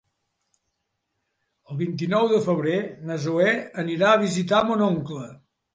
El 1.69 1.79
vint-i-nou 1.83 2.31
de 2.33 2.41
febrer 2.49 2.81
na 3.11 3.21
Zoè 3.29 3.55
anirà 3.87 4.13
a 4.15 4.21
visitar 4.27 4.67
mon 4.73 4.89
oncle. 4.93 5.27